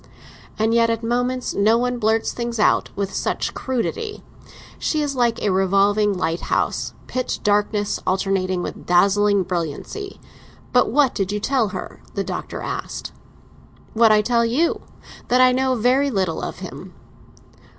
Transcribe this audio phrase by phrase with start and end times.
[0.57, 4.23] "And yet at moments no one blurts things out with such crudity.
[4.79, 10.19] She is like a revolving lighthouse; pitch darkness alternating with a dazzling brilliancy!
[10.73, 13.11] But what did you tell her?" the Doctor asked.
[13.93, 14.81] "What I tell you;
[15.27, 16.95] that I know very little of him."